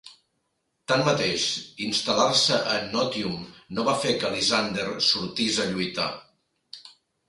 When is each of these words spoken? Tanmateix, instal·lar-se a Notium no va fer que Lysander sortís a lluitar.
Tanmateix, 0.91 1.45
instal·lar-se 1.89 2.59
a 2.73 2.79
Notium 2.97 3.39
no 3.77 3.87
va 3.93 3.97
fer 4.09 4.17
que 4.25 4.35
Lysander 4.41 4.91
sortís 5.15 5.65
a 5.69 5.73
lluitar. 5.75 6.13